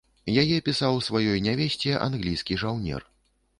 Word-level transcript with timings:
Яе 0.43 0.55
пісаў 0.69 0.97
сваёй 1.09 1.43
нявесце 1.49 1.93
англійскі 2.09 2.61
жаўнер. 2.65 3.09